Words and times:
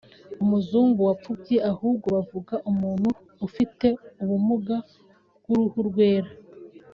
umuzungu 0.43 0.99
wapfubye 1.07 1.57
ahubwo 1.71 2.07
bavuga 2.15 2.55
umuntu 2.71 3.09
ufite 3.47 3.87
ubumuga 4.23 4.75
bw’uruhu 5.41 5.79
rwera 5.89 6.31